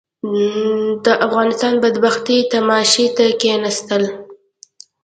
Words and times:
د 1.05 1.07
افغانستان 1.25 1.73
بدبختي 1.83 2.37
تماشې 2.53 3.07
ته 3.15 3.25
کښېناستل. 3.41 4.03